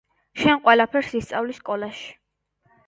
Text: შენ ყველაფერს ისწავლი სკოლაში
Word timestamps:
შენ 0.43 0.63
ყველაფერს 0.69 1.13
ისწავლი 1.21 1.59
სკოლაში 1.61 2.13